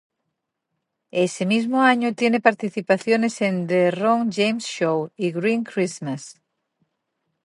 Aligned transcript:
Ese 1.25 1.45
mismo 1.53 1.83
año 1.83 2.15
tiene 2.15 2.39
participaciones 2.39 3.39
en 3.41 3.67
"The 3.67 3.91
Ron 3.91 4.31
James 4.31 4.65
Show" 4.65 5.11
y 5.15 5.31
"Green 5.31 5.63
Christmas". 5.63 6.41